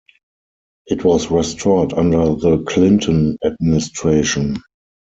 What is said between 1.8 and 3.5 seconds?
under the Clinton